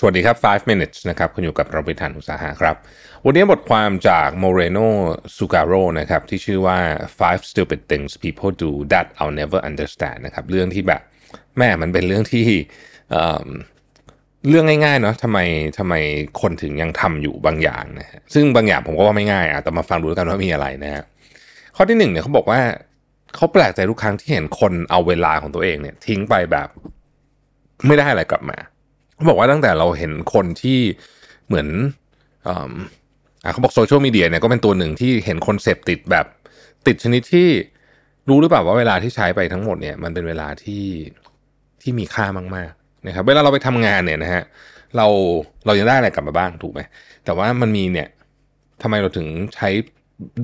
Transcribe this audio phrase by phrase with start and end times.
[0.00, 2.76] สวัสดีครับ 5 minutes นะครับ คุณอยู่กับรวิศ หาญอุตสาหะครับ
[3.24, 4.86] วันนี้บทความจาก Moreno
[5.36, 6.78] Sugaro นะครับ ที่ชื่อว่า
[7.20, 11.02] five stupid things people do that I'll never understand นะครับ เรื่องที่แบบ
[11.58, 12.46] แม่มันเป็นเรื่องที่
[13.10, 15.38] เเรื่องง่ายๆเนาะทำไม
[15.78, 15.94] ทำไม
[16.40, 21.04] คนถึงยังทำอยู่บางอย่างนะฮะซึ่งบางอย่างผมก็ว่าไม่ง่ายอะแต่มาฟังดูแล้วกันว่ามีอะไรนะฮะ
[21.76, 22.60] ข้อที่หนึ่งเนี่ยเขาบอกว่า
[23.34, 26.68] เขาแปลกใจทุกครั้งที่เห็นคนเอาเวลาของตัวเองเนี่ย ทิ้งไปแบบ
[27.86, 28.58] ไม่ได้อะไรกลับมา
[29.16, 30.78] เขาบอกว่าตั้งแต่เราเห็นคนที่
[31.46, 31.68] เหมือน
[32.44, 32.72] เอิ่ม
[33.44, 36.26] อะเขาบอกโซเชียลมีเดียเนี่ยก็เป็นตัวหนึ่งที่เห็นคนเสพติดแบบ
[36.86, 37.48] ติดชนิดที่
[38.28, 40.84] รู้หรือเปล่าว่าเวลาที่ใช้ไปทั้งหมดเนี่ยมันเป็นเวลาที่
[41.82, 44.42] ที่มีค่ามากๆนะครับ เวลาเราไปทำงานเนี่ยนะฮะ
[44.96, 45.06] เรา
[45.66, 46.80] เรายังได้อะไรกลับมาบ้างถูกไหม
[47.24, 48.08] แต่ว่ามันมีเนี่ย
[48.82, 49.68] ทำไมเราถึงใช้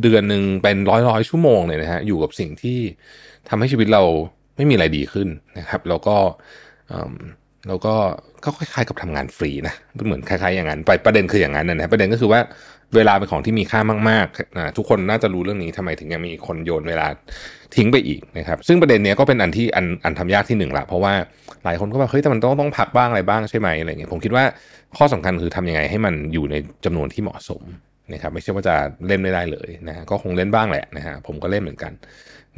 [0.02, 2.78] เดือนหนึ่งเป็นร้อยร้อยชั่วโมงเนี่ยนะฮะอยู่กับสิ่งที่
[3.48, 4.02] ทำให้ชีวิตเรา
[4.56, 5.28] ไม่มีอะไรดีขึ้น
[5.58, 6.16] นะครับ แล้วก็
[7.68, 7.94] แล้วก็
[8.44, 9.74] ก็คล้ายๆกับทำงานฟรีนะ
[10.06, 12.40] เหมือนคล้ายๆอย่างนั้นไปประเด็นคืออย่างนั้นนะประเด็นก็คือว่า
[12.96, 13.80] เวลาเป็นของที่มีค่า
[14.10, 17.06] มากๆนะทุกคนน่าจะรู้เรื่องนี้ทำไมถึงยังมีคนโยนเวลา
[17.76, 21.14] ทิ้งไปอีกนะครับ ซึ่งประเด็นนี้ก็เป็นอันที่อันอันทำยากที่หนึ่งละเพราะว่า
[21.64, 24.44] หลายคนก็บอกเฮ้ยแต่มันต้องต้องพักบ้างอะไรบ้างใช่ไหมอะไรเงี้ยผมคิดว่า
[24.96, 27.62] ข้อสำคัญคือทำยังไงให้มันอยู่ในจำนวนที่เหมาะสม
[28.12, 28.74] นะครับ ไม่ใช่ว่าจะ
[29.06, 31.92] เล่นไม่ได้เลยนะฮะก็คงเล่นบ้างแหละนะฮะผมก็เล่นเหมือนกัน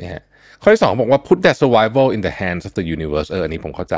[0.00, 0.20] นะฮะ
[0.64, 3.96] ข้อที่สองบอกว่า put that survival in the hands of the universe เอออันนี้ผมเข้าใจ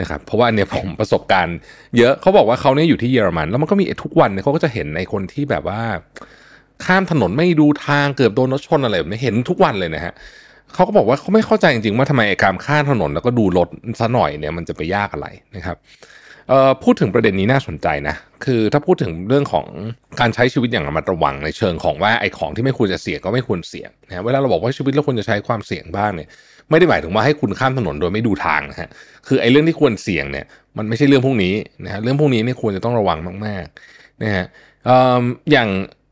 [0.00, 1.56] นะครับเพราะว่าอันเนี้ยผมประสบการณ์
[1.98, 5.80] เยอะเขาบอกว่าเขาเนี่ยอยู่ที่เยอรมัน แล้วมันก็มีทุกวันเนี่ยเขาก็จะเห็นในคนที่แบบว่า
[6.84, 10.12] ข้ามถนนไม่ดูทางเกือบโดนรถชนอะไรแบบนี้เห็นทุกวันเลยนะฮะ
[10.74, 13.68] เขาก็บอกว่าเขาไม่เข้าใจจริงๆว่าทำไมไอ้การข้ามถนนแล้วก็ดูรถ
[14.00, 15.76] ซะหน่อยเนี่ยมันจะไปยากอะไรนะครับ
[16.84, 19.66] พูดถึงประเด็นนี้น่าสนใจนะคือถ้าพูดถึงเรื่องของ
[20.20, 26.28] การใช้ชีวิตอย่างระมัดระวังในเชิงของว่าไอ้ของที่ไม่ควรจะเสี่ยงก็ไม่ควรเสี่ยงนะเวลาเราบอกว่าชีวิตเราควรจะใช้ความเสี่ยงบ้างเนี่ย
[26.70, 28.88] ไม่ได้หมายถึงว่าให้คุณข้ามถนนโดยไม่ดูทางนะฮะ
[29.26, 30.44] คือไอ้เรื่องที่ควรเสี่ยงเนี่ย
[30.78, 31.54] มันไม่ใช่เรื่องพวกนี้
[31.84, 34.44] นะฮะเรื่องพวกนี้เนี่ยควรจะต้องระวังมากๆนะฮะ
[34.86, 35.22] เอ่อ
[35.52, 35.68] อย่าง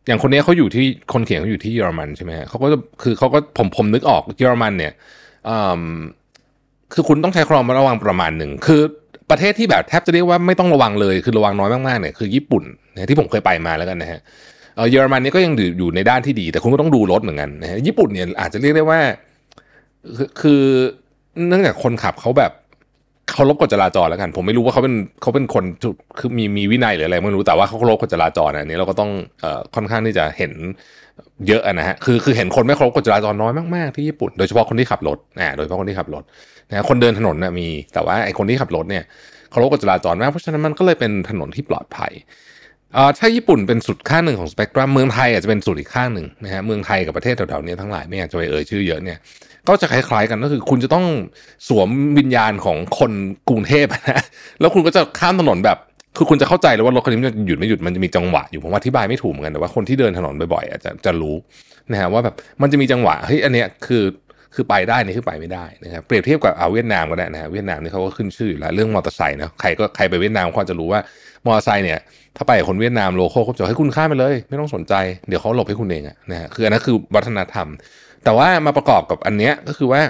[0.07, 4.93] อย่างคนนี้เขาอยู่ที่คนเขียนเขาอยู่ที่เยอรมันใช่ไหมฮะเขาก็จะคือเขาก็ผมผมนึกออกเยอรมันเนี่ย
[5.47, 5.83] เอ่อ
[6.93, 8.83] คือคุณต้องใช้ความระวังประมาณหนึ่งคือ
[9.31, 12.65] ประเทศที่แบบแทบจะเรียกว่าไม่ต้องระวังเลยคือระวังน้อยมากๆเนี่ยคือญี่ปุ่น
[12.95, 14.21] นะที่ผมเคยไปมาแล้วกันนะฮะ
[14.91, 19.01] เยอรมันนี่ก็ยังอยู่ในด้านที่ดี แต่คุณก็ต้องดูรถเหมือนกันนะฮะญี่ปุ่นเนี่ยอาจจะเรียกได้ว่า
[20.41, 20.63] คือ
[21.49, 22.53] เนื่องจากคนขับเขาแบบ
[23.35, 25.65] เขารบกฎจราจรแล้วกัน ผมไม่รู้ว่าเขาเป็นเขาเป็นคน
[26.19, 29.11] คือมีมีวินัยหรืออะไรไม่รู้แต่ว่าเขาเคารพกฎจราจรอันนี้เราก็ต้อง
[29.41, 30.53] เอ่อค่อนข้างที่จะเห็น
[31.49, 36.23] เยอะนะฮะคือคือเห็นคนไม่เคารพกฎจราจรน้อยมากๆที่ญี่ปุ่นโดยเฉพาะคนที่ขับรถอ่าโดยเฉพาะคนที่ขับรถ
[36.69, 39.05] นะคนเดินถนนนะมี แต่ว่าไอ้คนที่ขับรถเนี่ย
[39.51, 42.13] เคารพกฎจราจรมากเพราะฉะนั้นมันก็เลยเป็นถนนที่ปลอดภัย
[42.97, 49.19] อ่อถ้าญี่ปุ่นเป็นสุดข้างหนึ่งของสเปกตรัมเมืองไทยอาจจะเป็นสุดอีกข้างหนึ่งนะฮะเมืองไทยกับประเทศแถวๆนี้ทั้งหลายไม่อยากจะไปเอ่ยชื่อเยอะเนี่ย
[49.71, 51.05] ก็จะคล้ายๆกันก็คือคุณจะต้อง
[51.69, 51.89] สวม
[52.19, 53.13] วิญญาณของคน
[53.49, 54.23] กรุงเทพนะ
[54.61, 55.79] แล้วคุณก็จะข้ามถนนแบบ
[56.17, 61.37] คือคุณจะเข้าใจเลยว่ารถคันนี้มันจะหยุดไม่หยุดมันจะมีจังหวะอยู่ผมว่าอธิบายไม่ถูกเหมือนกันแต่ว่าคนที่เดินถนนบ่อยๆอาจจะจะรู้
[61.91, 64.05] นะฮะว่าแบบมันจะมีจังหวะเฮ้ยอันเนี้ยคือ
[64.55, 71.01] คือไปได้นี่คือไปไม่ได้นะครับเปรียบเทียบกับเอาเวียดนามก็ได้นะฮะเวียดนามนี่เขาก็ขึ้นชื่ออยู่แล้วเรื่องมอเตอร์ไซค์นะใครก็ใครไปเวียดนามเขาจะรู้ว่า
[71.47, 71.99] มอเตอร์ไซค์เนี่ย
[72.37, 74.95] ถ้าไปคนเวียดนามโลโก้เขาจะให้คุณข้ามไปเลย ไม่ต้องสนใจ
[75.29, 77.69] เดี๋ยวเขาหลบให้คุณเองอะนะฮะคืออันนั้นคือวัฒนธรรม
[78.25, 80.01] แต่ว่ามาประกอบกับอันเนี้ยก็คือว่า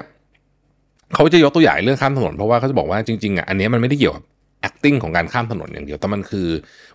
[1.15, 4.25] เขาจะยกตัวอย่างเรื่องข้ามถนนเพราะว่าเขาจะบอกว่าจริงๆอะอันเนี้ยมันไม่ได้เกี่ยวกับ
[4.69, 6.49] acting ของการข้ามถนนอย่างเดียว แต่มันคือ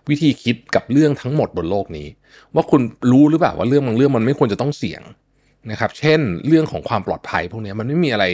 [0.08, 2.08] วิธีคิดกับเรื่องทั้งหมดบนโลกนี้
[2.54, 2.80] ว่าคุณ
[3.12, 5.02] รู้หรือเปล่าว่าเรื่องบางเรื่องมันไม่ควรจะต้องเสี่ยง
[5.70, 8.24] นะครับ เช่นเรื่องของความปลอดภัยพวกนี้มันไม่มีอะไร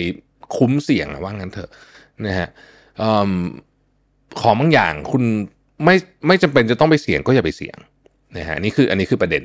[0.56, 1.70] คุ้มเสี่ยงอะว่างั้นเถอะ
[2.26, 2.48] นะฮะ
[4.40, 5.22] ของบางอย่างคุณ
[5.84, 5.94] ไม่
[6.26, 7.76] ไม่จำเป็นจะต้องไปเสี่ยงก็อย่าไปเสี่ยง
[8.36, 9.42] นะฮะนี่คืออันนี้คือประเด็น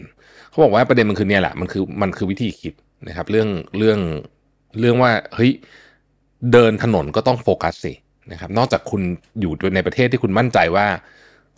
[0.50, 2.74] เขาบอกว่าประเด็นมันคือเนี่ยแหละมันคือมันคือวิธีคิด
[3.08, 4.00] นะครับเรื่องเรื่อง
[4.80, 5.52] เรื่องว่าเฮ้ย
[6.52, 7.94] เดินถนนก็ต้องโฟกัสสิ
[8.32, 9.02] นะครับนอกจากคุณ
[9.42, 10.88] อยู่ในประเทศที่คุณมั่นใจว่า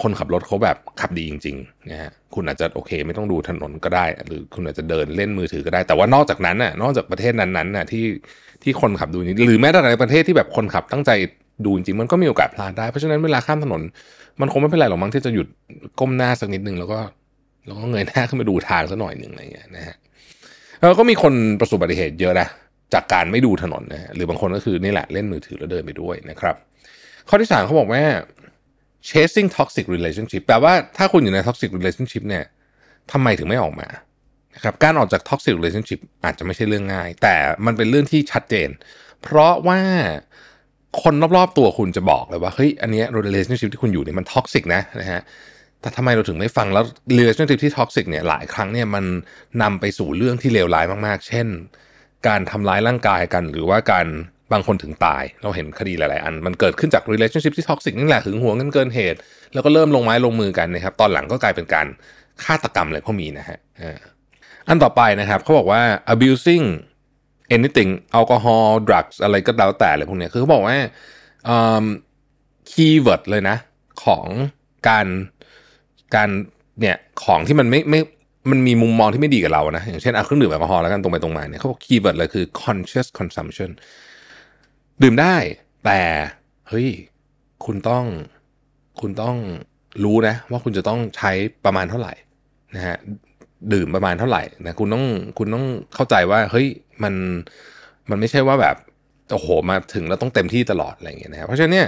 [0.01, 8.06] คนขับรถเขาแบบขับดีจริงๆนะฮะคุณอาจจะโอเค ไม่ต้องดูถนนก็ได้ หรือคุณอาจจะเดินเล่นมือถือก็ได้ แต่ว่านอกจากนั้นน่ะนอกจากประเทศนั้นๆน่ะที่
[8.63, 11.12] ที่คนขับดูนี้หรือแม้แต่ในประเทศที่แบบคนขับตั้งใจ
[11.65, 13.81] ดูจริงมันก็มีโอกาสพลาดได้เพราะฉะนั้นเวลาข้ามถนน
[14.42, 15.47] มันคงไม่เป็นไรหรอกมั้งที่จะหยุด
[16.00, 17.00] ก้มหน้าสักนิดนึงแล้วก็
[17.65, 19.97] แล้วก็เงยหน้าขึ้นมาดูทางสักหน่อยหนึ่งอะไรเงี้ยนะฮะ
[20.80, 22.48] แล้วก็มีคนประสบอุบัติเหตุเยอะนะ
[22.94, 26.56] จากการไม่ดูถนนนะฮะหรือบางคนก็คือนี่แหละเล่นมือถือแล้วเดินไปด้วยนะครับ
[27.30, 28.04] ข้อที่สามเขาบอกว่า
[29.10, 32.44] chasing toxic relationship แปลว่าถ้าคุณอยู่ใน toxic relationship เนี่ย
[33.12, 33.88] ทำไมถึงไม่ออกมา
[34.56, 37.36] นะครับการออกจาก toxic relationship อาจจะไม่ใช่เรื่องง่าย แต่
[37.66, 38.70] มันเป็นเรื่องที่ชัดเจน
[39.22, 39.80] เพราะว่า
[41.04, 45.22] คนรอบๆตัวคุณจะบอกเลยว่าเฮ้ยอันนี้ relationship ที่คุณอยู่เนี่ยมัน toxic นะนะฮะ
[45.81, 46.84] แต่ทำไมเราถึงไม่ฟังแล้ว
[47.18, 49.06] relationship ที่ toxic เนี่ยหลายครั้งเนี่ยมัน
[49.62, 51.48] นำไปสู่เรื่องที่เลวร้ายมากๆ เช่น
[52.28, 54.08] การทำร้ายร่างกายกัน หรือว่าการ
[54.54, 59.20] บางคนถึงตาย เราเห็นคดีหลายๆ อัน มันเกิดขึ้นจาก relationship ที่ toxic นี่แหละถึงหวเงินเกินเหตุ
[59.54, 61.88] แล้วก็เริ่มลงไม้ลงมือกันนะครับ ตอนหลังก็กลายเป็นการ
[62.44, 63.60] ฆาตกรรมอะไรก็มีนะฮะ
[64.68, 65.81] อันต่อไปนะครับเขาบอกว่า
[66.14, 66.66] abusing
[67.56, 70.78] anything แอลกอฮอล์ drugs อะไรก็แล้วแต่อะไรพวกนี้คือเขาบอกว่า
[72.71, 73.58] keyword เลยนะ
[74.04, 74.26] ของ
[74.90, 75.08] การ
[76.15, 76.29] การ
[76.81, 78.00] เนี่ยของที่มันไม่ไม่
[78.51, 83.69] มันมีมุมมองที่ไม่ดีกับเรานะ อย่างเช่นเอาเครื่องดื่มแอลกอฮอล์แล้วกันตรงไปตรงมาเนี่ยเขาบอก keyword เลยคือ conscious consumption
[85.01, 85.35] ดื่มได้
[85.85, 86.01] แต่
[86.69, 86.88] เฮ้ย
[87.65, 88.06] คุณต้อง
[89.01, 89.35] คุณต้อง
[90.03, 91.31] รู้นะ ว่าคุณจะต้องใช้
[91.65, 92.13] ประมาณเท่าไหร่
[92.75, 92.97] นะฮะ
[93.73, 95.06] ดื่มประมาณเท่าไหร่นะคุณต้อง
[95.38, 95.65] คุณต้อง
[95.95, 96.67] เข้าใจว่าเฮ้ย
[97.03, 97.13] มัน
[98.09, 98.75] มันไม่ใช่ว่าแบบ
[99.31, 101.88] โอ้โหมาถึงแล้วต้องเต็มที่ตลอดอะไรอย่างเงี้ยนะครับเพราะฉะนั้นเนี่ย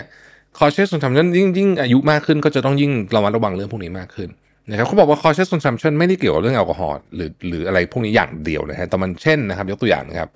[0.58, 4.30] คอเชส consumption ยิ่งยิ่งอายุมากขึ้นก็จะต้องยิ่งระมัดระวังเรื่องพวกนี้มากขึ้น
[4.70, 10.30] นะครับเขาบอกว่า cautious consumption ไม่ได้เกี่ยวกับเรื่องแอลกอฮอล์หรือหรืออะไรพวกนี้อย่างเดียวนะฮะแต่มันเช่นนะครับ ยกตัวอย่างนะครับ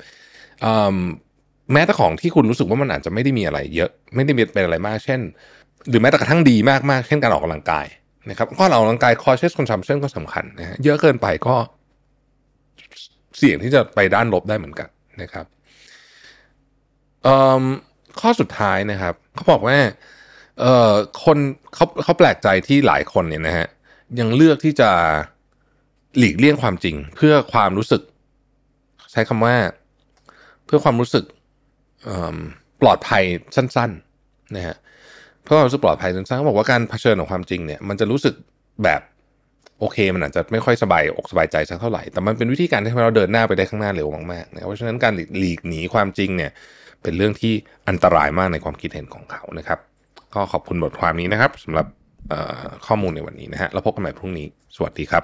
[1.73, 5.19] แม้แต่ของที่คุณรู้สึกว่ามันอาจจะไม่ได้มีอะไรเยอะ ไม่ได้เป็นอะไรมาก เช่น
[5.89, 6.55] หรือแม้แต่กระทั่งดี
[6.89, 7.85] มากๆ เช่นการออกกำลังกาย
[8.29, 11.55] นะครับก็ออกกำลังกาย cautious consumption ก็สำคัญนะฮะเยอะเกินไปก็
[13.37, 14.89] เสี่ยงที่จะไปด้านลบได้เหมือนกัน
[15.21, 15.45] นะครับ
[18.21, 19.77] ข้อสุดท้ายนะครับเขาบอกว่า
[20.59, 20.91] เอ่อ
[21.23, 21.37] คน
[21.75, 23.67] เขาเขาแปลกใจที่หลายคนเนี่ยนะฮะ
[24.19, 24.89] ยังเลือกที่จะ
[26.17, 28.01] หลีกเลี่ยงความจริง เพื่อความรู้สึก
[29.11, 29.55] ใช้คำว่า
[30.65, 31.25] เพื่อความรู้สึก
[32.81, 33.23] ปลอดภัย
[33.55, 34.75] สั้นๆนะฮะ
[35.43, 38.33] เพื่อความรู้สึกปลอดภัยสั้นๆเขาบอกว่าการเผชิญกับความจริงเนี่ย มันจะรู้สึก
[38.83, 39.01] แบบ
[39.79, 46.51] โอเค มันอาจจะไม่ค่อยสบายอกสบายใจสักเท่าไหร่ แต่มันเป็นวิธีการที่ทำให้เราเดินหน้าไปได้ข้างหน้าเร็วมากๆนะเพราะฉะนั้นการหลีกหนีความจริงเนี่ย
[47.05, 47.53] เป็นเรื่องที่
[47.89, 49.79] อันตรายมากในความคิดเห็นของเขานะครับ
[50.35, 51.87] ก็ขอบคุณบทความนี้นะครับสำหรับ
[52.87, 55.23] ข้อมูลในวันนี้นะฮะแล้วพบกันใหม่พรุ่งนี้ สวัสดีครับ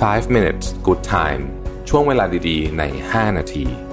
[0.00, 1.42] 5 minutes good time
[1.88, 3.89] ช่วงเวลาดีๆ ใน 5 นาที